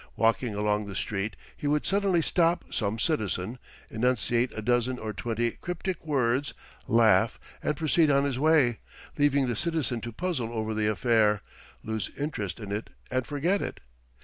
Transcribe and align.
Walking 0.15 0.55
along 0.55 0.87
the 0.87 0.95
street 0.95 1.35
he 1.55 1.67
would 1.67 1.85
suddenly 1.85 2.23
stop 2.23 2.73
some 2.73 2.97
citizen, 2.97 3.59
enunciate 3.91 4.51
a 4.57 4.61
dozen 4.63 4.97
or 4.97 5.13
twenty 5.13 5.51
cryptic 5.51 6.03
words, 6.03 6.55
laugh, 6.87 7.39
and 7.61 7.77
proceed 7.77 8.09
on 8.09 8.23
his 8.25 8.39
way, 8.39 8.79
leaving 9.19 9.45
the 9.47 9.55
citizen 9.55 10.01
to 10.01 10.11
puzzle 10.11 10.51
over 10.51 10.73
the 10.73 10.87
affair, 10.87 11.41
lose 11.83 12.09
interest 12.17 12.59
in 12.59 12.71
it 12.71 12.89
and 13.11 13.27
forget 13.27 13.61
it. 13.61 13.79